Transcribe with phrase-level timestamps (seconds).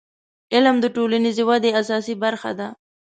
[0.53, 2.67] •علم د ټولنیزې ودې اساسي برخه ده.